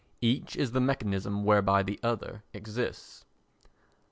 Each 0.19 0.55
is 0.55 0.71
the 0.71 0.81
mechanism 0.81 1.43
whereby 1.45 1.83
the 1.83 1.99
other 2.01 2.41
exists. 2.55 3.23